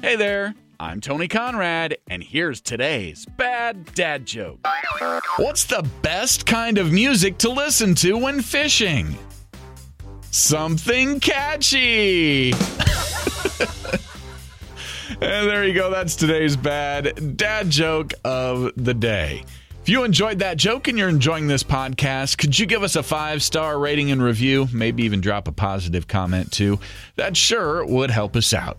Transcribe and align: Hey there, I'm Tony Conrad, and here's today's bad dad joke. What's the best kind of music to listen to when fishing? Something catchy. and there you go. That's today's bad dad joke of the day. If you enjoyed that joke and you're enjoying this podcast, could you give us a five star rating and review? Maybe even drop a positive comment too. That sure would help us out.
Hey 0.00 0.14
there, 0.14 0.54
I'm 0.78 1.00
Tony 1.00 1.26
Conrad, 1.26 1.98
and 2.08 2.22
here's 2.22 2.60
today's 2.60 3.26
bad 3.36 3.92
dad 3.94 4.26
joke. 4.26 4.64
What's 5.38 5.64
the 5.64 5.84
best 6.02 6.46
kind 6.46 6.78
of 6.78 6.92
music 6.92 7.36
to 7.38 7.48
listen 7.48 7.96
to 7.96 8.16
when 8.16 8.40
fishing? 8.40 9.18
Something 10.30 11.18
catchy. 11.18 12.52
and 15.20 15.20
there 15.20 15.66
you 15.66 15.74
go. 15.74 15.90
That's 15.90 16.14
today's 16.14 16.56
bad 16.56 17.36
dad 17.36 17.68
joke 17.68 18.12
of 18.24 18.70
the 18.76 18.94
day. 18.94 19.42
If 19.82 19.88
you 19.88 20.04
enjoyed 20.04 20.38
that 20.38 20.58
joke 20.58 20.86
and 20.86 20.96
you're 20.96 21.08
enjoying 21.08 21.48
this 21.48 21.64
podcast, 21.64 22.38
could 22.38 22.56
you 22.56 22.66
give 22.66 22.84
us 22.84 22.94
a 22.94 23.02
five 23.02 23.42
star 23.42 23.80
rating 23.80 24.12
and 24.12 24.22
review? 24.22 24.68
Maybe 24.72 25.02
even 25.02 25.20
drop 25.20 25.48
a 25.48 25.52
positive 25.52 26.06
comment 26.06 26.52
too. 26.52 26.78
That 27.16 27.36
sure 27.36 27.84
would 27.84 28.10
help 28.10 28.36
us 28.36 28.54
out. 28.54 28.78